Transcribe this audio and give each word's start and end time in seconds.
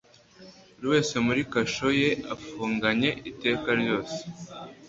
Buri 0.75 0.87
wese 0.93 1.15
muri 1.25 1.41
kasho 1.51 1.87
ye 2.01 2.09
ifunganye 2.35 3.09
iteka 3.29 3.69
ryose, 3.81 4.19